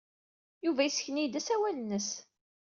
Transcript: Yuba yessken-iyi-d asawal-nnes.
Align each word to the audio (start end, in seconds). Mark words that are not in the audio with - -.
Yuba 0.65 0.81
yessken-iyi-d 0.83 1.35
asawal-nnes. 1.39 2.09